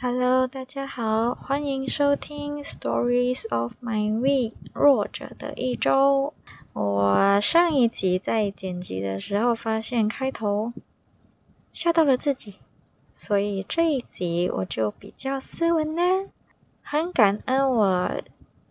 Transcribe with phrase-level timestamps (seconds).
[0.00, 6.32] Hello，大家好，欢迎收听《Stories of My Week》弱者的一周。
[6.72, 10.72] 我上一集在剪辑的时候发现开头
[11.72, 12.58] 吓到了自己，
[13.12, 16.02] 所以这一集我就比较斯文呢。
[16.80, 18.12] 很感恩我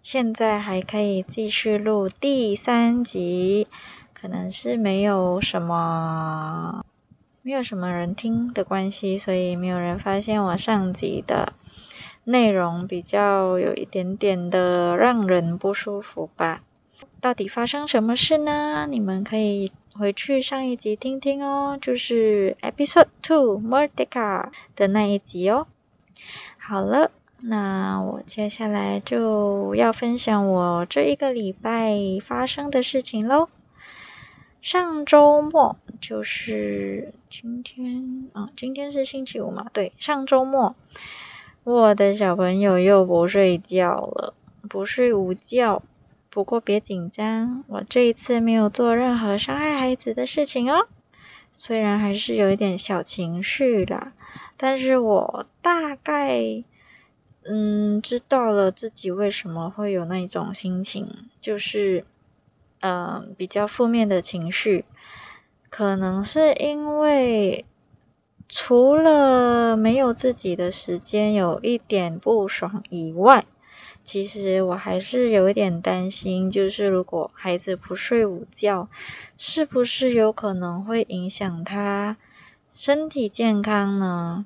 [0.02, 3.68] 现在还可以继续录第三集，
[4.14, 6.86] 可能是没有什么。
[7.48, 11.54] 没有什么人听的关系，所以没有人发现我上集的
[12.26, 16.62] 内容比较有一点点的让人不舒服吧？
[17.22, 18.86] 到底发生什么事呢？
[18.90, 25.68] 你们可以回去上一集听听哦，就是 Episode Two Mordecai 的那一集哦。
[26.58, 27.12] 好了，
[27.44, 33.48] 那我接下来就要分享我这一个礼拜发生的事情喽。
[34.62, 39.68] 上周末就是今天啊，今天是星期五嘛？
[39.72, 40.76] 对，上周末
[41.64, 44.34] 我的小朋友又不睡觉了，
[44.68, 45.84] 不睡午觉。
[46.30, 50.88] 不过别紧张，我这一次没有做任何伤害孩子的事情哦。
[51.54, 54.14] 虽然还是有一点小情绪啦，
[54.58, 56.64] 但是我大概
[57.44, 61.08] 嗯知道了自己为什么会有那种心情，
[61.40, 62.06] 就是。
[62.80, 64.86] 嗯，比较负面的情绪，
[65.70, 67.66] 可能是因为
[68.48, 73.46] 除了没有自己的时间有一点不爽以外，
[74.06, 78.88] 其实我还是有一点担心，就是如果孩子不睡午觉，
[79.38, 82.16] 是不是有可能会影响他
[82.74, 84.46] 身体健康呢？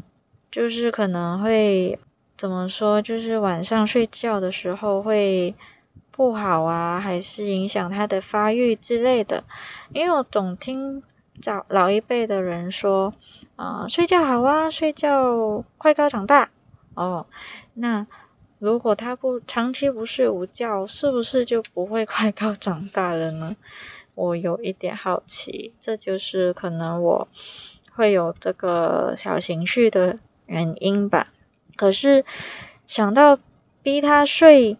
[0.49, 1.99] 就是可能会
[2.37, 5.53] 怎么说，就是晚上睡觉的时候会。
[6.11, 9.43] 不好啊，还是影响他的发育之类的。
[9.93, 11.01] 因为我总听
[11.41, 13.13] 早老一辈的人说，
[13.55, 16.49] 啊，睡觉好啊，睡觉快高长大。
[16.93, 17.25] 哦，
[17.75, 18.05] 那
[18.59, 23.55] 如果他不长期不睡午觉，是不是就不会快高长大了呢？
[24.13, 27.27] 我有一点好奇，这就是可能我
[27.95, 31.29] 会有这个小情绪的原因吧。
[31.77, 32.25] 可是
[32.85, 33.39] 想到
[33.81, 34.77] 逼他睡。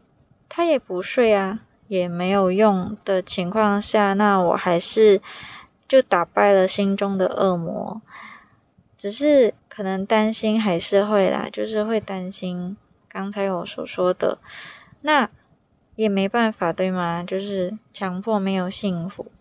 [0.53, 5.21] 他也不睡啊，也没有用的情况下，那我还是
[5.87, 8.01] 就打败了心中的恶魔。
[8.97, 12.75] 只是可能担心还是会啦，就是会担心
[13.07, 14.39] 刚才我所说的，
[14.99, 15.29] 那
[15.95, 17.23] 也没办法对吗？
[17.23, 19.31] 就是强迫没有幸福，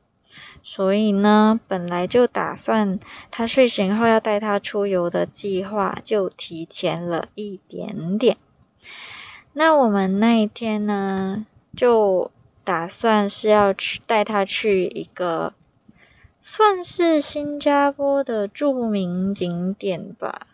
[0.62, 3.00] 所以呢，本来就打算
[3.32, 8.36] 他睡醒后要带他出游的计划就提前了一点点。
[9.52, 11.44] 那我们那一天呢，
[11.76, 12.30] 就
[12.62, 15.52] 打算是要去带他去一个
[16.40, 20.46] 算是新加坡的著名景点吧，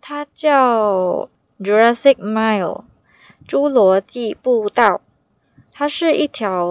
[0.00, 1.28] 它叫
[1.60, 2.84] Jurassic Mile，
[3.46, 5.02] 侏罗纪步道。
[5.70, 6.66] 它是一条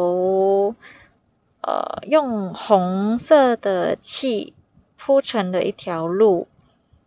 [1.61, 4.53] 呃用红色的漆
[4.97, 6.47] 铺成的一条路。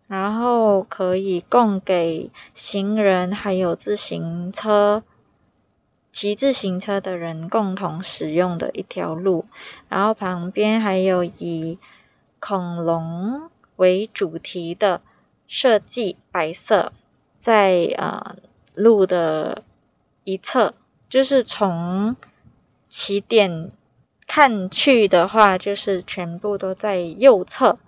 [0.06, 5.02] 然后可以供给行人还有自行车、
[6.12, 9.46] 骑自行车的人共同使用的一条路。
[9.88, 11.78] 然后旁边还有以
[12.38, 15.00] 恐龙为主题的
[15.48, 16.92] 设计，白色，
[17.40, 18.36] 在呃
[18.74, 19.62] 路的
[20.24, 20.74] 一侧，
[21.08, 22.14] 就是从
[22.88, 23.72] 起点
[24.26, 27.78] 看去的话，就是全部都在右侧。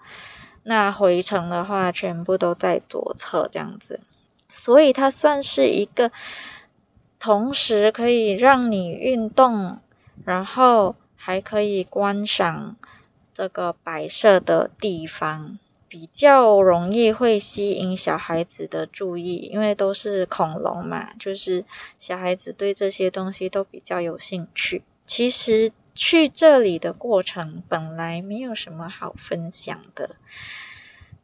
[0.69, 4.01] 那回程的话，全部都在左侧这样子，
[4.49, 6.11] 所以它算是一个
[7.21, 9.79] 同时可以让你运动，
[10.25, 12.75] 然后还可以观赏
[13.33, 21.65] 这个摆设的地方，比较容易会吸引小孩子的注意，因为都是恐龙嘛，就是
[22.01, 24.83] 小孩子对这些东西都比较有兴趣。
[25.07, 25.71] 其实。
[25.97, 30.11] 去这里的过程本来没有什么好分享的，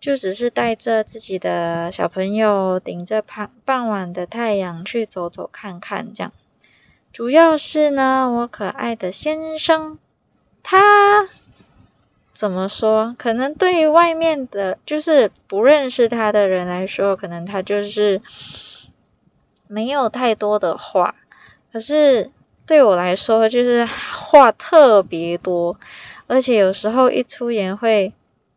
[0.00, 6.32] 就只是带着自己的小朋友，顶着傍傍晚的太阳去走走看看，这样。
[7.12, 9.98] 主要是呢，我可爱的先生，
[10.62, 11.28] 他
[12.32, 13.14] 怎么说？
[13.18, 18.22] 可能对于外面的，就是不认识他的人来说，可能他就是
[19.68, 21.14] 没有太多的话，
[21.70, 22.30] 可是。
[22.66, 25.76] 对我来说，就是话特别多，
[26.26, 28.12] 而且有时候一出言会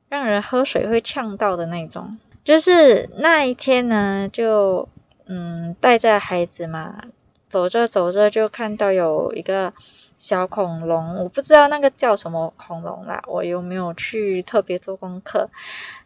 [0.09, 2.17] 让人喝水会呛到的那种。
[2.43, 4.87] 就是那一天呢，就
[5.25, 7.01] 嗯带着孩子嘛，
[7.49, 9.73] 走着走着就看到有一个
[10.17, 15.49] 小恐龙，我不知道那个叫什么恐龙啦，我又没有去特别做功课？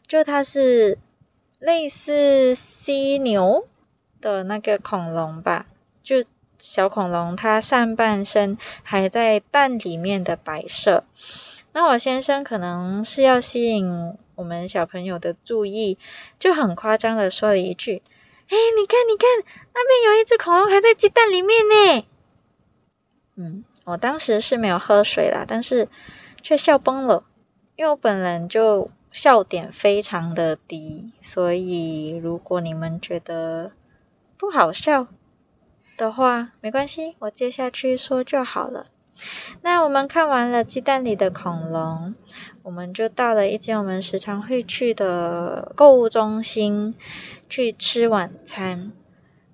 [0.08, 0.98] 就它是
[1.60, 3.68] 类似犀牛
[4.22, 5.66] 的那个恐龙吧，
[6.02, 6.24] 就
[6.60, 11.06] 小恐龙，它上半身还在蛋里面的白色。
[11.72, 15.98] 那我先生可能是要吸引我们小朋友的注意，
[16.38, 18.02] 就很夸张的说了一句
[18.50, 19.28] ：“哎，你看，你看，
[19.74, 22.06] 那边有一只恐龙还在鸡蛋里面呢。”
[23.38, 25.88] 嗯，我当时是没有喝水啦，但是
[26.42, 27.24] 却笑崩了，
[27.76, 33.72] 因为我本人就笑点非常的低，所以如果你们觉得
[34.38, 35.08] 不好笑
[36.00, 38.86] 的话，没关系，我接下去说就好了。
[39.64, 42.16] 那我们看完了鸡蛋里的恐龙，
[42.64, 46.96] 我们就到了一间我们时常会去的购物中心
[47.50, 48.94] 去吃晚餐。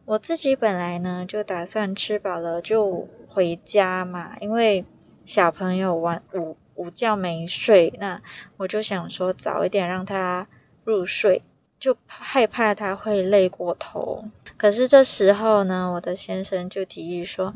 [0.06, 4.86] 我自己本来呢就打算吃饱了就回家嘛，因为
[5.25, 8.21] 小朋友晚午午觉没睡，那
[8.57, 10.47] 我就想说早一点让他
[10.83, 11.42] 入睡，
[11.86, 14.26] 就害怕他会累过头。
[14.58, 17.54] 可是这时候呢，我的先生就提议说。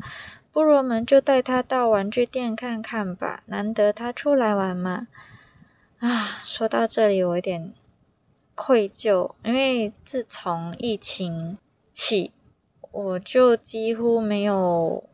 [0.52, 5.06] 不如我们就带他到玩具店看看吧，难得他出来玩嘛。
[6.00, 7.72] 啊，说到这里我有点
[8.56, 11.56] 愧疚，因为自从疫情
[11.92, 12.32] 起，
[12.90, 15.04] 我就几乎没有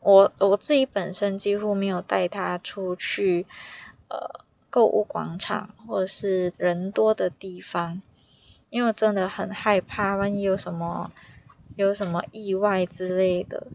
[0.00, 3.44] 我我自己本身几乎没有带他出去
[4.08, 4.40] 呃
[4.70, 8.00] 购物广场或者是人多的地方，
[8.70, 11.10] 因为我真的很害怕，万一有什么
[11.76, 13.66] 有什么意外之类的。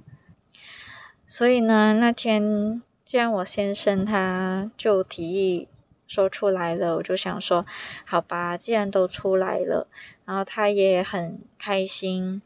[1.28, 5.68] 所以呢，那天既然我先生他就提议
[6.08, 7.66] 说出来了，我就想说，
[8.06, 9.88] 好吧，既然都出来了，
[10.26, 12.42] 然后他也很开心，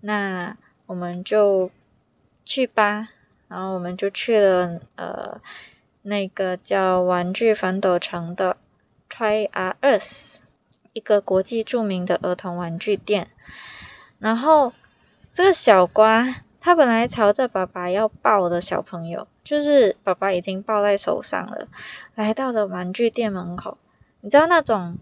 [0.00, 0.56] 那
[0.86, 1.70] 我们就
[2.44, 3.08] 去吧。
[3.48, 5.40] 然后我们就去了呃
[6.02, 8.56] 那个叫玩具反斗城的
[9.08, 9.48] Try
[9.80, 10.40] Us，
[10.96, 13.28] 一个国际著名的儿童玩具店。
[14.18, 14.72] 然后
[15.32, 16.36] 这个小瓜。
[16.58, 21.68] 他本来朝着爸爸要抱的小朋友，就是爸爸已经抱在手上了，
[22.16, 23.78] 来到了玩具店门口。
[24.20, 24.98] 你知道那种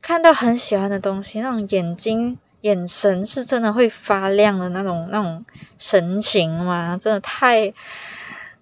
[0.00, 5.44] 看到很喜欢的东西，那种眼睛眼神是真的会发亮的那种那种
[5.76, 6.96] 神情吗？
[6.98, 7.74] 真的太，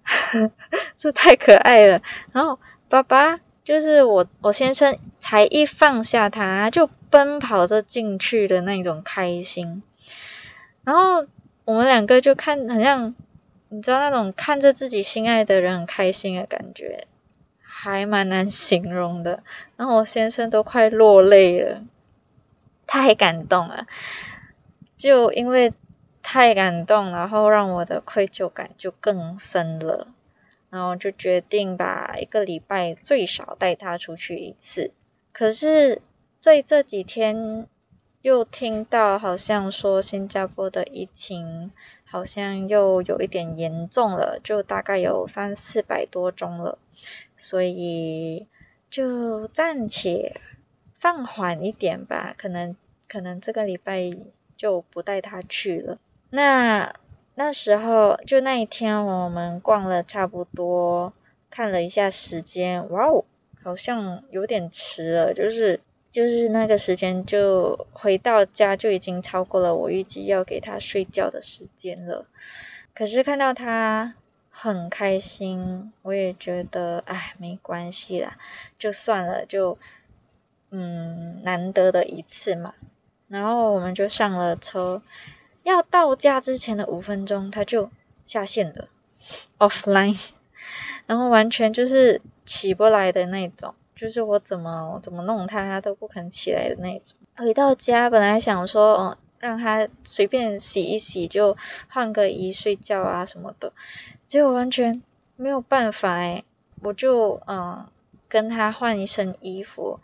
[0.99, 2.01] 这太可爱了。
[2.33, 2.59] 然后
[2.89, 9.83] 爸爸就是我，我先生才一放下他，就奔跑着进去的那种开心，
[10.83, 11.27] 然后。
[11.65, 13.13] 我们两个就看，好像
[13.67, 17.05] 你知道那种看着自己心爱的人很开心的感觉，
[17.61, 19.43] 还蛮难形容的。
[19.77, 21.83] 然后我先生都快落泪了，
[22.87, 23.85] 太感动了。
[24.97, 25.71] 就因为
[26.23, 30.07] 太感动，然后让我的愧疚感就更深了。
[30.69, 34.91] 然后就决定把一个礼拜最少带他出去一次。
[35.31, 36.01] 可是
[36.39, 37.67] 在这几天。
[38.21, 41.71] 又听到好像说新加坡的疫情
[42.03, 46.77] 好像又有一点严重了，就大概有三四百多宗了，
[47.37, 48.45] 所以
[48.89, 50.35] 就暂且
[50.99, 52.75] 放缓一点吧，可能
[53.07, 54.11] 可能这个礼拜
[54.57, 55.97] 就不带他去了。
[56.31, 56.93] 那
[57.39, 61.13] 那时候就那一天我们逛了差不多，
[61.49, 63.23] 看了一下时间，哇哦，
[63.63, 65.79] 好像有点迟了，就是。
[66.11, 72.25] 就是那个时间，就回到家就已经超过了我预计要给他睡觉的时间了。
[72.95, 74.15] 可是看到他
[74.49, 78.35] 很开心，我也觉得哎，没关系啦，
[78.79, 79.77] 就算了，就
[80.71, 82.73] 嗯，难得的一次嘛。
[83.27, 85.03] 然后我们就上了车，
[85.69, 87.89] 要到家之前的五分钟，他就
[88.25, 88.89] 下线了，
[89.59, 90.19] offline，
[91.05, 93.73] 然后完全就是起不来的那种。
[93.95, 97.17] 就是我怎么怎么弄他，他都不肯起来的那种。
[97.35, 101.57] 回到家，本来想说，嗯，让他随便洗一洗，就
[101.89, 103.73] 换个衣睡觉啊什么的，
[104.25, 105.01] 结果完全
[105.35, 106.43] 没有办法哎。
[106.81, 107.85] 我就嗯
[108.29, 109.99] 跟他换一身衣服，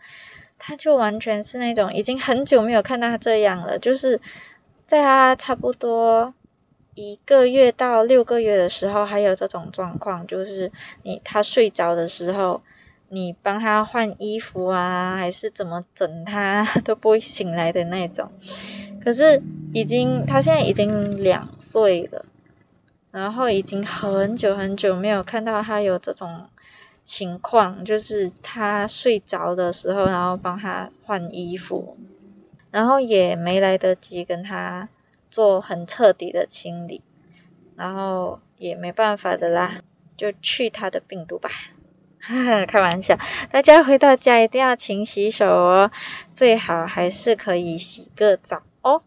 [0.58, 3.78] 他就完全是那种已经很久没有看到他这样了。
[3.78, 4.20] 就是
[4.86, 6.32] 在他差不多
[6.94, 10.70] 一个月到六个月的时候，还有这种状况，就是
[11.02, 12.62] 你他睡着的时候。
[13.08, 18.28] 你帮他换衣服啊，还是怎么整他 都不会醒来的那种。
[19.00, 19.40] 可是
[19.72, 22.24] 已经他现在已经两岁了，
[23.12, 26.46] 然后已经很久很久没有看到他有这种
[27.04, 31.96] 情况，就是他睡着的时候，然后帮他换衣服，
[32.76, 34.90] 然后也没来得及跟他
[35.30, 37.00] 做很彻底的清理，
[37.74, 39.80] 然后也没办法的啦，
[40.14, 41.48] 就去他的病毒吧。
[42.68, 43.18] 开玩笑，
[43.50, 45.90] 大家回到家一定要勤洗手哦，
[46.34, 49.00] 最好还是可以洗个澡哦。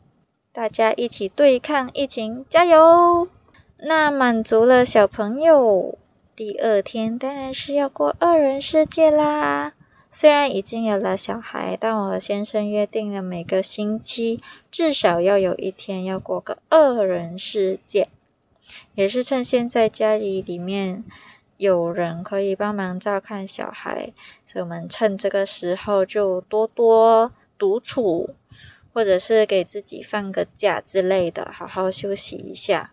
[0.51, 3.27] 大家一起对抗疫情，加油！
[3.77, 5.99] 那满足了小朋友，
[6.35, 9.73] 第二天当然是要过二人世界啦。
[10.11, 18.09] 虽然已经有了小孩，但我和先生约定了每个星期至少要有一天要过个二人世界，
[18.95, 21.03] 也是趁现在家里里面
[21.57, 24.11] 有人可以帮忙照看小孩，
[24.45, 28.35] 所以我们趁这个时候就多多独处。
[28.91, 32.91] 或者是给自己放个假之类的，好好休息一下。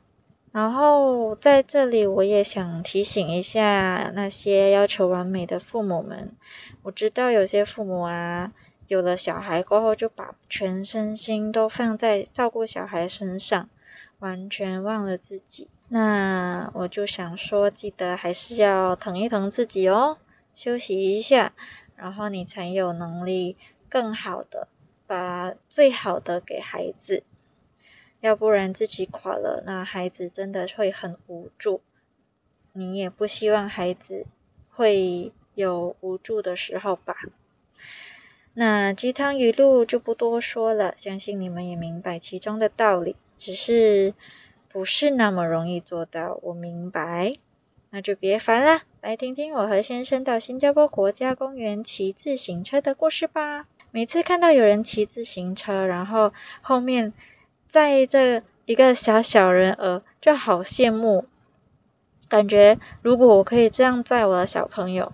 [0.57, 6.35] 然后在这里，我也想提醒一下那些要求完美的父母们。
[6.85, 8.55] 我知道有些父母啊，
[8.87, 13.69] 有了小孩过后，就把全身心都放在照顾小孩身上，
[14.21, 15.69] 完全忘了自己。
[15.91, 20.17] 那我就想说，记得还是要疼一疼自己哦，
[20.55, 21.53] 休息一下，
[21.97, 23.59] 然后你才有能力
[23.91, 24.69] 更好的。
[25.07, 27.23] 把最好的给孩子，
[28.21, 31.81] 要不然自己垮了，那孩子真的会很无助。
[32.73, 34.27] 你也不希望孩子
[34.71, 37.15] 会有无助的时候吧？
[38.55, 44.15] 那鸡汤语录就不多说了，相信你们也明白其中的道理，只是
[44.69, 46.41] 不是那么容易做到。
[46.43, 47.37] 我明白，
[47.91, 53.67] 那就别烦了，来听听我和先生到新加坡国家公园骑自行车的故事吧。
[53.91, 57.13] 每次看到有人骑自行车，然后后面
[57.69, 61.27] 载这一个小小人儿，就好羡慕。
[62.29, 65.13] 感觉如果我可以这样载我的小朋友，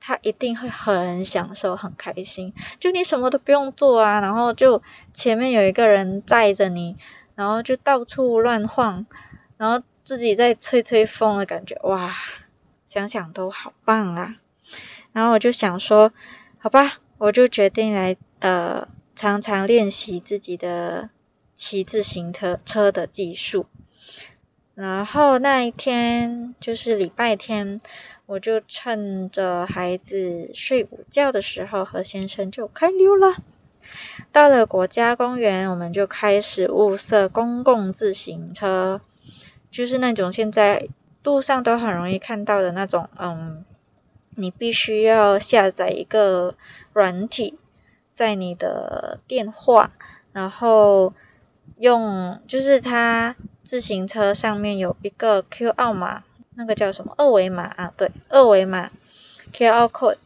[0.00, 2.52] 他一定会很享受、很开心。
[2.78, 4.82] 就你什么都不用做啊，然后就
[5.12, 6.96] 前面有一个人载着你，
[7.34, 9.04] 然后就到处乱晃，
[9.56, 12.12] 然后自己在吹吹风的感觉，哇，
[12.86, 14.36] 想想都好棒啊！
[15.12, 16.12] 然后我就想说，
[16.58, 16.98] 好吧。
[17.18, 21.08] 我就决定来，呃，常常练习自己的
[21.64, 23.66] 骑自行车车的技术。
[24.74, 27.80] 然后那一天就是礼拜天，
[28.26, 33.36] 我就趁着孩子睡午觉的时候，和先生就开溜了。
[34.32, 39.00] 到了国家公园，我们就开始物色公共自行车，
[39.70, 40.88] 就是那种现在
[41.22, 43.64] 路上都很容易看到的那种，嗯。
[44.34, 46.54] 你必须要下载一个
[46.94, 47.58] 软体，
[48.14, 49.92] 在你的电话，
[50.32, 51.12] 然后
[51.82, 53.34] 用就是它
[53.64, 56.22] 自行车上面有一个 QR 码，
[56.54, 57.92] 那个叫什么二维码啊？
[57.96, 58.92] 对，二维码
[59.52, 60.18] QR code，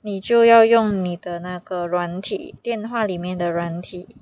[0.00, 4.16] 你就要用你的那个软体，电话里面的软体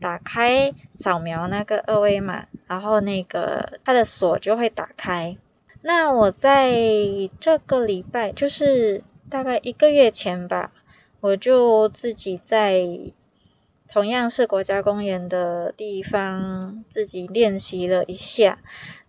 [0.00, 5.36] 打开，扫描那个二维码，然后那个它的锁就会打开。
[5.82, 6.72] 那我在
[7.38, 10.72] 这个礼拜，就是大概一个月前吧，
[11.20, 12.84] 我就自己在
[13.88, 18.58] 同样是国家公园的地方自己练习了一下。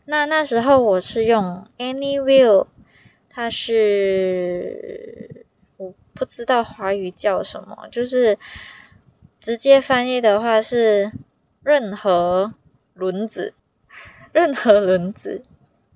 [0.06, 2.68] 那那时候我是用 Anywheel，
[3.30, 5.46] 它是
[5.78, 8.38] 我不知道华语叫什么，就是
[9.40, 11.12] 直接翻译的话是
[11.64, 12.54] 任何
[12.94, 13.54] 轮子，
[14.32, 15.44] 任何轮子，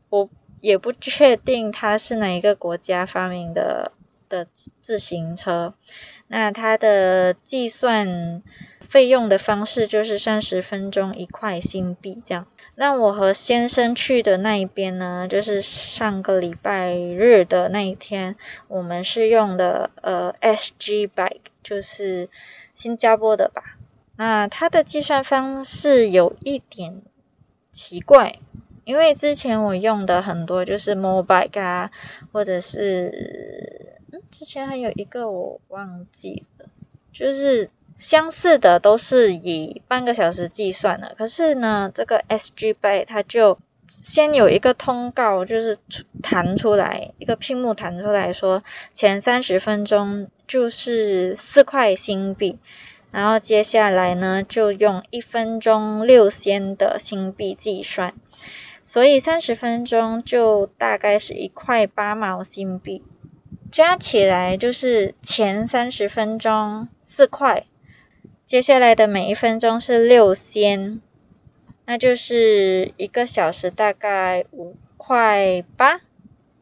[0.10, 0.30] 我。
[0.62, 3.94] 也不确定它是哪一个国家发明的
[4.28, 4.46] 的
[4.82, 5.74] 自行车。
[6.30, 8.42] 那它的计算
[8.80, 12.48] 费用的方式就是三十分钟一块新币这样。
[12.76, 18.38] 那我和先生去的那一边呢，就是上个礼拜日的那一天，
[18.70, 22.30] 我们是用的呃 SG Bike，就是
[22.74, 23.78] 新加坡的吧。
[24.16, 27.02] 那它的计算方式有一点
[27.74, 28.40] 奇怪。
[28.86, 31.92] 因为之前我用的很多就是 Mobike 啊，
[32.32, 36.66] 或者是嗯，之前还有一个我忘记了，
[37.12, 41.14] 就是相似的都是以半个小时计算的。
[41.18, 45.78] 可是呢，这个 SG Bike 它就先有一个通告，就是
[46.22, 48.64] 弹出来一个屏幕弹出来说，
[48.94, 52.58] 前三十分钟就是四块新币，
[53.12, 58.14] 然后接下来呢就用一分钟六仙的新币计算。
[58.84, 63.04] 所以三十分钟就大概是一块八毛新币，
[63.72, 67.66] 加起来就是前三十分钟四块，
[68.46, 71.00] 接下来的每一分钟是六仙，
[71.86, 76.02] 那就是一个小时大概五块八，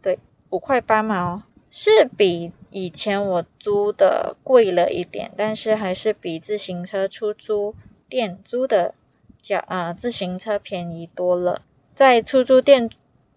[0.02, 7.74] 对，五块八毛是比以前我租的贵了一点，但是还是比自行车出租
[8.10, 8.94] 店租的
[9.42, 11.62] 价啊自行车便宜多了。
[11.96, 12.90] 在出租店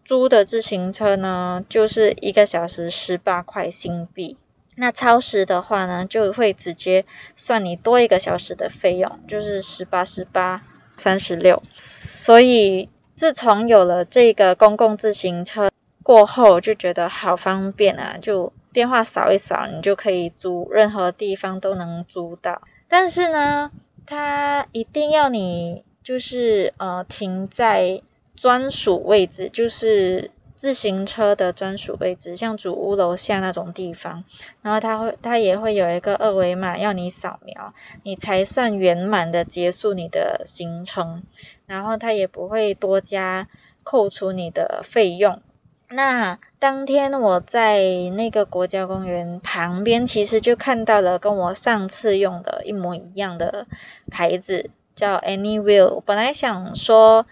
[0.04, 4.36] 租的自行车呢，就是一个小时十八块新币。
[4.76, 7.04] 那超时的话呢，就会直接
[7.36, 10.62] 算你多一个小时的费用，就是十八十八，
[10.96, 11.62] 三十六。
[11.74, 15.70] 所以自从有了这个公共自行车
[16.02, 18.16] 过后，就觉得好方便啊！
[18.20, 22.62] 就电话扫一扫，你就可以租，任何地方都能租到。
[22.88, 23.70] 但是呢，
[24.06, 28.00] 它一定要你就是呃停在
[28.40, 30.30] 专属位置，就是。
[30.60, 34.22] 自行车的专属位置，像主屋楼下那种地方，
[34.60, 41.22] 然后它会，它也会有一个二维码要你扫描，你才算圆满的结束你的行程，
[41.64, 43.48] 然后它也不会多加
[43.82, 45.40] 扣除你的费用。
[45.88, 47.80] 那当天我在
[48.14, 53.66] 那个国家公园旁边，其实就看到了跟我上次用的一模一样的
[54.10, 56.02] 牌子，叫 Anywhere。
[56.04, 57.24] 本来想说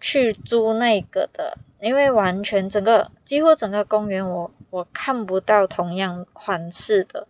[0.00, 1.58] 去租那个的。
[1.80, 7.26] 因为完全整个几乎整个公园，我我看不到同样款式的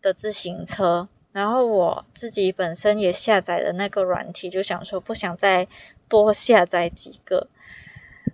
[0.00, 1.08] 的自行车。
[1.32, 5.66] 然后我自己本身也下载了那个软体，就想说不想再
[6.08, 7.48] 多下载几个。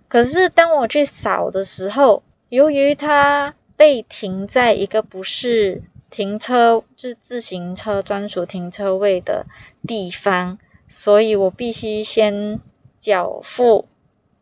[0.07, 9.45] 可是当我去扫的时候，由于它被停在一个不是停车，就是自行车专属停车位的
[9.87, 10.57] 地方，
[10.87, 12.59] 所以我必须先
[12.99, 13.87] 缴付。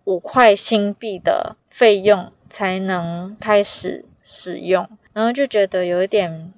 [0.10, 6.54] 五块新币的费用才能开始使用，然后就觉得有一点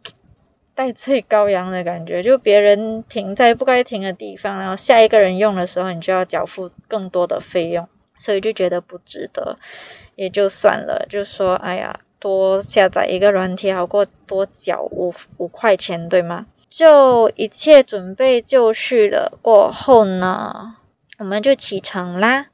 [0.76, 7.90] 代罪羔羊的感觉，就别人停在不该停的地方，然后下一个人用的时候，你就要缴付更多的费用，
[8.20, 9.58] 所以就觉得不值得，
[10.16, 16.46] 也就算了，就说哎呀，多下载一个软体好过多缴五五块钱，对吗？
[16.70, 20.76] 就一切准备就绪了过后呢，
[21.20, 22.48] 我们就启程啦。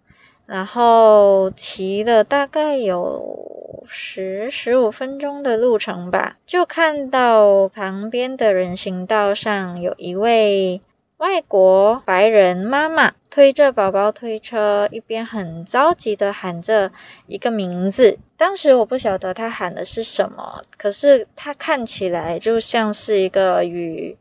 [0.46, 10.82] 然后骑了大概有十十五分钟的路程吧，就看到旁边的人行道上有一位
[11.18, 16.92] 外国白人妈妈推着宝宝推车，一边很着急的喊着
[17.26, 18.20] 一个名字。
[18.38, 24.16] 当时我不晓得她喊的是什么，可是她看起来就像是一个与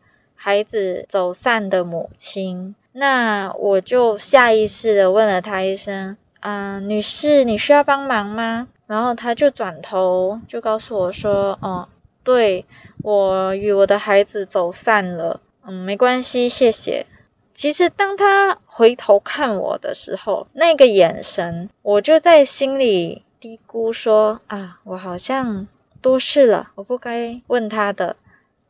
[0.45, 2.75] 孩子走散的母亲。
[2.93, 11.89] 那我就下意识的问了他一声：“嗯，女士，你需要帮忙吗？”然后他就转头就告诉我说：“哦，
[12.23, 12.67] 对
[13.03, 15.41] 我与我的孩子走散了。
[15.65, 17.07] 嗯，没关系，谢谢。”
[17.55, 25.67] 其实当他回头看我的时候，那个眼神，我就在心里嘀咕说：“啊，我好像
[26.03, 28.17] 多事了，我不该问他的。”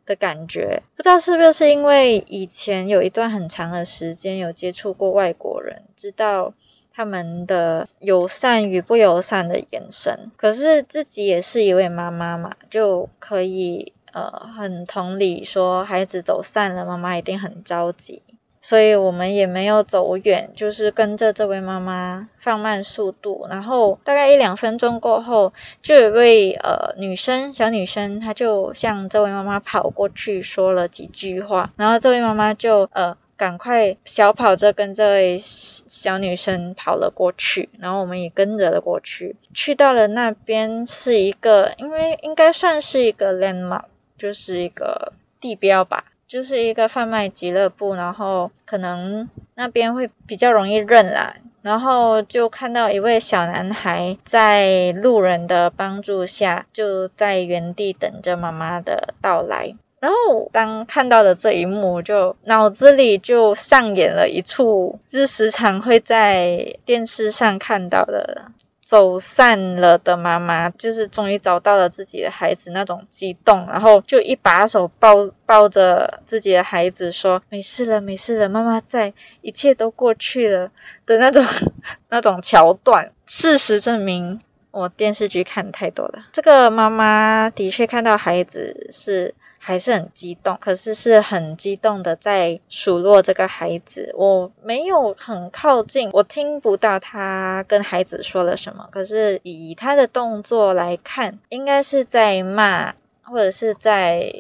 [0.07, 6.53] 的感觉，不知道是不是因为以前有一段很长的时间有接触过外国人，知道
[6.93, 10.31] 他们的友善与不友善的眼神。
[10.37, 18.23] 可是自己也是一位妈妈嘛，就可以呃很同理说，孩子走散了，妈妈一定很着急。
[18.65, 43.85] 所以我们也没有走远，就是跟着这位妈妈放慢速度，然后大概一两分钟过后，就有位呃女生，小女生，她就向这位妈妈跑过去说了几句话，然后这位妈妈就呃赶快小跑着跟这位小女生跑了过去，然后我们也跟着了过去，去到了那边是一个，因为应该算是一个 landmark，
[44.17, 46.07] 就是一个地标吧。
[46.27, 51.35] 就是一个贩卖俱乐部，然后可能那边会比较容易认啦。
[51.63, 59.75] 然后就看到一位小男孩在路人的帮助下，就在原地等着妈妈的到来。
[59.99, 68.43] 然后当看到的这一幕，就脑子里就上演了一处，就是时常会在电视上看到的。
[68.85, 75.15] 走散了的妈妈，就是终于找到了自己的孩子，那种激动，然后就一把手抱
[75.47, 80.71] 抱着自己的孩子，说：“没事了，没事了，妈妈在，一切都过去了。”
[81.07, 81.45] 的那种
[82.11, 83.11] 那种桥段。
[83.27, 86.27] 事实证明，我电视剧看太多了。
[86.31, 89.35] 这个妈妈的确看到孩子是。
[89.67, 94.13] 还是很激动，可是是很激动的在数落这个孩子。
[94.15, 98.87] 我没有很靠近，我听不到他跟孩子说了什么。
[98.91, 104.31] 可是以他的动作来看，应该是在骂或者是在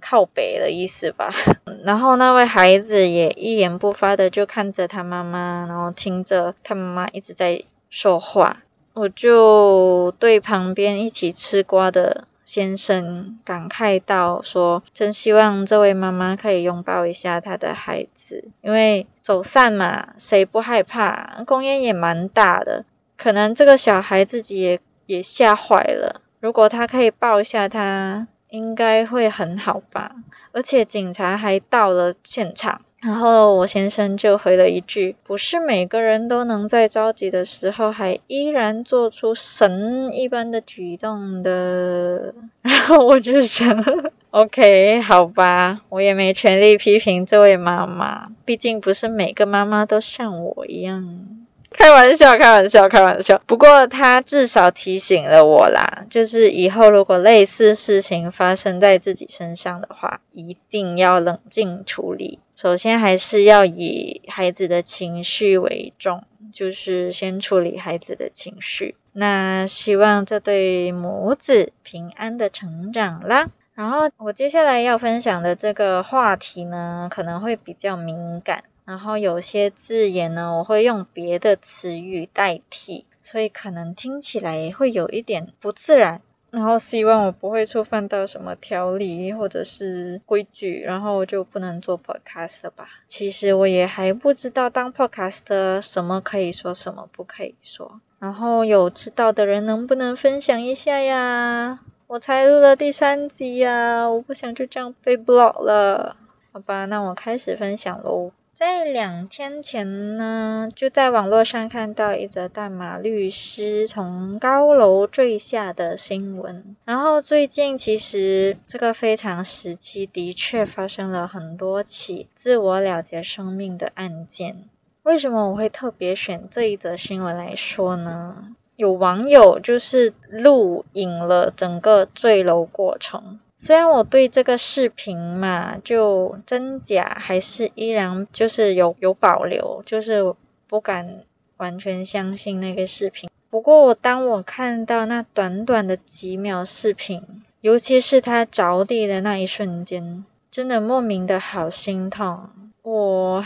[0.00, 1.32] 靠北的意思吧。
[1.86, 8.64] 然后那位孩子也一言不发的就看着他妈妈，然后听着他妈妈一直在说话。
[8.94, 12.24] 我就对旁边一起吃瓜的。
[12.54, 21.42] 先生感慨道：“说真希望这位妈妈可以拥抱一下她的孩子，因为走散嘛，谁不害怕？
[21.46, 22.84] 公园也蛮大的，
[23.16, 26.20] 可能这个小孩自己也也吓坏了。
[26.40, 30.16] 如果他可以抱一下他，应该会很好吧。
[30.52, 43.84] 而且警察还到了现场，然后我先生就回了一句：“不是每个人都能在着急的时候还依然做出神一般的举动的。”然后我就想
[44.30, 51.41] ，OK，好吧，我也没权利批评这位妈妈，毕竟不是每个妈妈都像我一样。
[51.78, 53.40] 开玩笑，开玩笑，开玩笑。
[53.46, 62.38] 不过他至少提醒了我啦，就是以后如果类似事情发生在自己身上的话，一定要冷静处理。
[62.54, 68.94] 首先还是要以孩子的情绪为重，就是先处理孩子的情绪。
[69.14, 73.48] 那希望这对母子平安的成长啦。
[73.74, 78.64] 然后我接下来要分享的这个话题呢，可能会比较敏感。
[78.92, 86.20] 然后有些字眼呢，我会用别的词语代替，所以可能听起来会有一点不自然。
[86.50, 92.86] 然后希望我不会触犯到什么条例或者是规矩，然后就不能做 podcast 了吧？
[93.08, 97.98] 其实我也还不知道当 podcast 什么可以说，什么不可以说。
[98.18, 101.80] 然后有知道的人能不能分享一下呀？
[102.08, 106.14] 我才录了第三集呀，我不想就这样被 block 了。
[106.52, 108.30] 好吧，那我开始分享喽。
[108.62, 116.76] 在两天前呢，就在网络上看到一则大马律师从高楼坠下的新闻。
[116.84, 124.68] 然后最近其实这个非常时期，的确发生了很多起自我了结生命的案件。
[125.02, 128.54] 为什么我会特别选这一则新闻来说呢？
[128.76, 133.40] 有网友就是录影了整个坠楼过程。
[133.64, 140.34] 虽然我对这个视频嘛，就真假还是依然就是有有保留，就是
[140.66, 141.20] 不敢
[141.58, 143.30] 完全相信那个视频。
[143.48, 147.22] 不过我当我看到那短短的几秒视频，
[147.60, 152.48] 尤其是他着地的那一瞬间，真的莫名的好心痛。
[152.82, 153.44] 我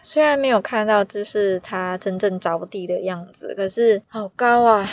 [0.00, 4.88] 虽然没有看到就是他真正着地的样子，可是好高啊，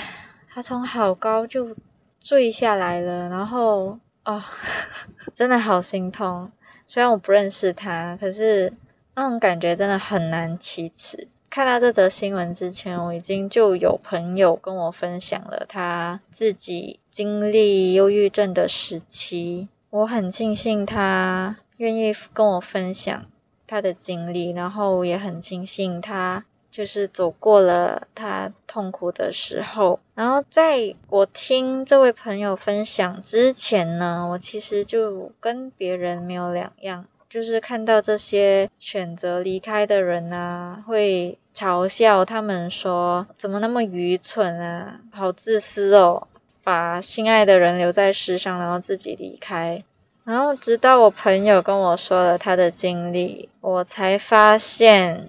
[0.49, 1.73] 他从好高就
[2.19, 3.97] 坠下来了，然后。
[4.27, 4.43] 哦，
[5.33, 6.51] 真的好心痛。
[6.85, 8.73] 虽然我不认识他，可是
[9.15, 11.29] 那种感觉真的很难启齿。
[11.49, 19.69] 看到这则新闻之前，我已经就有朋友跟我分享了他自己经历忧郁症的时期。
[19.89, 23.25] 我很庆幸他愿意跟我分享
[23.65, 26.43] 他的经历，然后也很庆幸他。
[26.77, 46.27] 就是走过了他痛苦的时候，然后在我听这位朋友分享之前呢，我其实就跟别人没有两样，就是看到这些选择离开的人啊，会嘲笑他们说怎么那么愚蠢啊，好自私哦，
[46.63, 49.83] 把心爱的人留在世上，然后自己离开。
[50.25, 55.27] 然后直到我朋友跟我说了他的经历，我才发现。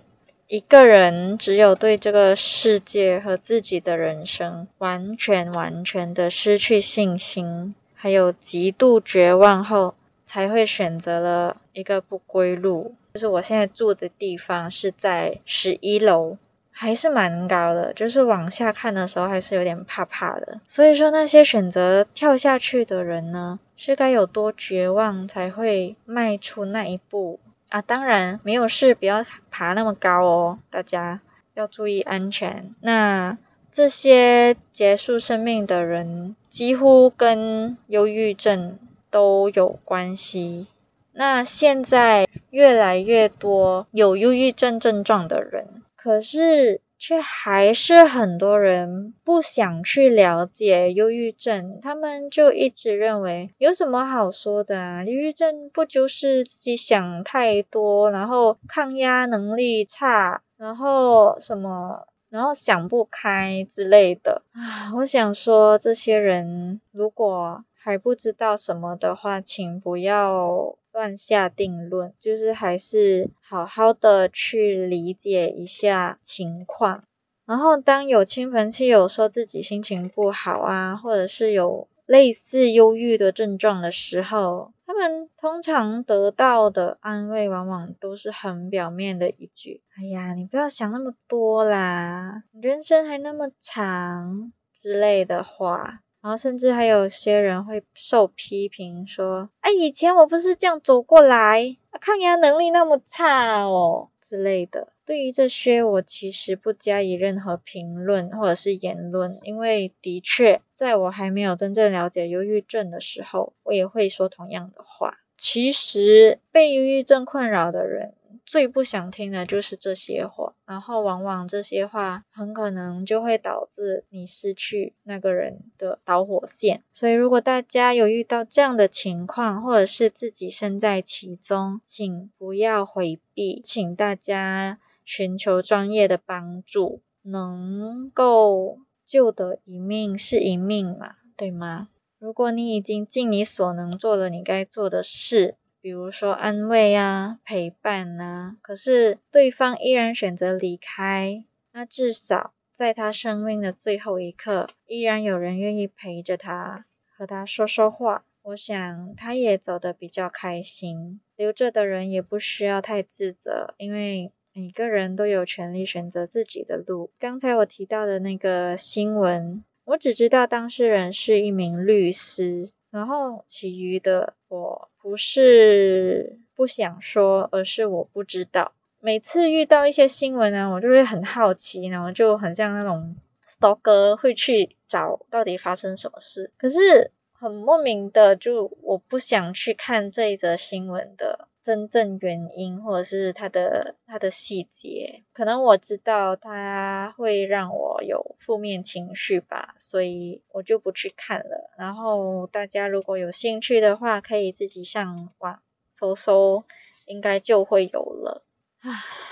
[0.48, 12.94] 一个人只有对这个世界和自己的人生完全完全的失去信心，还有极度绝望后，才会选择了一个不归路。
[13.12, 16.38] 就是我现在住的地方是在十一楼，
[16.70, 20.58] 还是蛮高的，就是往下看的时候还是有点怕怕的。
[20.66, 27.38] 所以说，那些选择跳下去的人呢，是该有多绝望才会迈出那一步？
[27.68, 31.20] 啊，当然没有事，不要爬那么高哦，大家
[31.54, 32.74] 要注意安全。
[32.80, 33.36] 那
[33.70, 38.78] 这些结束生命的人，几乎跟忧郁症
[39.10, 40.66] 都有关系。
[41.12, 46.80] 那现在越来越多有忧郁症症状的人，可是。
[46.98, 55.04] 却还是很多人不想去了解忧郁症，他们就一直认为有什么好说的啊？
[55.04, 64.92] 忧郁症不就是自己想太多，然后抗压能力差，然后什么，然后想不开之类的啊？
[64.96, 70.76] 我想说，这些人如果还不知道什么的话，请不要。
[70.98, 77.04] 乱下定论，就是还是好好的去理解一下情况。
[77.46, 96.00] 然后，当有亲朋戚友说自己心情不好啊，或者是有类似忧郁的症状的时候，他们通常得到的安慰，往往都是很表面的一句：“哎呀，你不要想那么多啦，人生还那么长”之类的话。
[96.20, 115.18] 然后甚至还有些人会受批评说：“哎，以前我不是这样走过来，抗压能力那么差哦之类的。”对于这些，我其实不加以任何评论或者是言论，因为的确，在我还没有真正了解忧郁症的时候，我也会说同样的话。
[115.38, 118.12] 其实被忧郁症困扰的人。
[118.48, 126.82] 最不想听的就是这些话，然后往往这些话很可能就会导致你失去那个人的导火线。
[126.90, 141.88] 所以，如果大家有遇到这样的情况，或者是自己身在其中，请不要回避，请大家寻求专业的帮助，能够救得一命是一命嘛，对吗？
[142.18, 145.56] 如果你已经尽你所能做了你该做的事。
[145.80, 156.84] 比如说安慰啊、陪伴啊，可是对方依然选择离开，那至少在他生命的最后一刻，依然有人愿意陪着他，
[157.16, 158.24] 和他说说话。
[158.42, 161.20] 我想他也走得比较开心。
[161.36, 167.10] 留着的人也不需要太自责，因为每个人都有权利选择自己的路。
[167.18, 172.70] 刚才我提到的那个新闻，我只知道当事人是一名律师。
[172.90, 178.72] 然后其余的我不是不想说，而是我不知道。
[179.00, 183.16] 每次遇到一些新闻呢，我就会很好奇，然后就很像那种
[183.48, 186.52] stalker 会去找到底发生什么事。
[186.58, 191.48] 可是很莫名的，就我不想去看这一则新闻的。
[191.68, 201.70] 真正原因，或者是它的它的细节，可能我知道它会让我有负面情绪吧，所以我就不去看了。
[201.76, 206.64] 然后大家如果有兴趣的话，可以自己上网搜搜，
[207.04, 208.46] 应该就会有了。
[208.80, 208.88] 啊，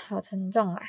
[0.07, 0.83] 好沉重啊！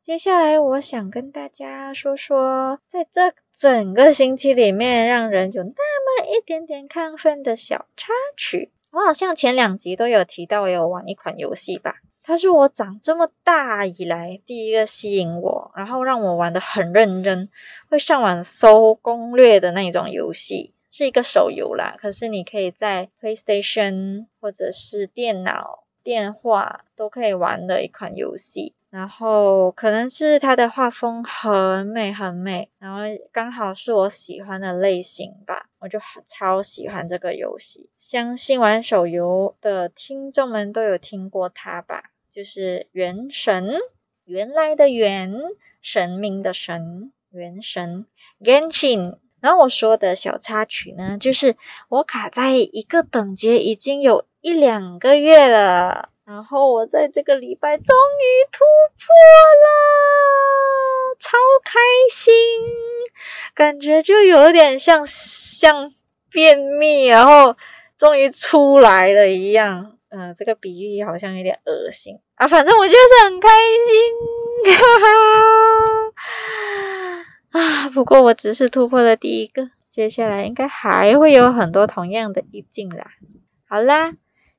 [0.00, 8.72] 接下来我想跟大家说说，在这整个星期里面，让人有那么一点点亢奋的小插曲。
[8.92, 11.96] 我好像前两集都有提到，有玩一款游戏吧。
[12.22, 17.48] 它是我长这么大以来第一个吸引我，然后让我玩的很认真，
[17.88, 21.94] 会上网搜攻略的那种游戏，是一个手游啦。
[21.98, 28.74] 可是你可以在 PlayStation 或者是电脑、电话都可以玩的一款游戏。
[28.90, 33.00] 然后可能是它的画风很美很美，然后
[33.32, 37.90] 刚好是我喜欢的类型吧，我就超喜欢这个游戏。
[37.98, 42.12] 相信玩手游的听众们都有听过它吧？
[42.30, 43.66] 就是《原神》，
[44.24, 45.34] 原来的原，
[45.80, 48.06] 神明的神，原神
[48.40, 49.16] Genshin。
[49.40, 51.56] 然后我说的小插曲呢，就是
[51.88, 56.10] 我卡在一个等级已经有一两个月了。
[56.24, 58.60] 然后我在这个礼拜终于突
[58.96, 59.12] 破
[59.64, 59.66] 了，
[61.22, 61.78] 超开
[62.10, 62.34] 心，
[63.54, 65.94] 感觉就有点像像
[66.30, 67.56] 便秘，然后
[67.96, 69.98] 终于出来了一样。
[70.10, 73.48] 嗯，这个比喻好像有点恶心啊，反正我就是很开
[73.86, 74.82] 心，哈
[77.52, 77.60] 哈。
[77.60, 83.12] 啊，不过我只是突破了第一个，接下来应该还会有很多同样的意境啦。
[83.68, 84.14] 好啦。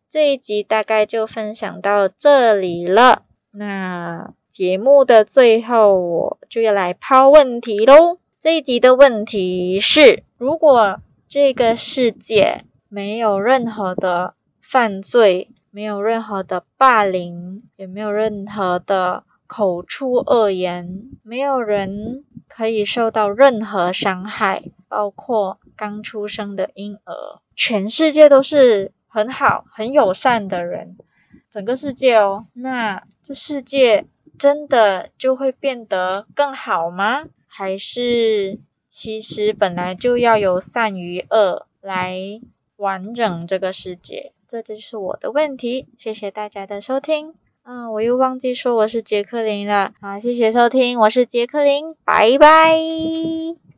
[0.09, 3.23] 这一集大概就分享到这里了。
[3.49, 8.19] 那节目的最后，我就要来抛问题喽。
[8.39, 28.91] 这一集的问题是：如果这个世界没有任何的犯罪，没有任何的霸凌，也没有任何的口出恶言，没有人可以受到任何伤害，包括刚出生的婴儿，全世界都是。
[29.07, 30.97] 很好，很友善的人，
[31.51, 37.25] 整个世界哦，那这世界真的就会变得更好吗？
[37.47, 42.17] 还是其实本来就要有善与恶来
[42.75, 44.31] 完整这个世界？
[44.47, 45.87] 这就是我的问题。
[45.97, 47.33] 谢谢大家的收听。
[47.63, 49.93] 嗯，我又忘记说我是杰克林了。
[50.01, 53.72] 好，谢谢收听，我是杰克林，拜拜。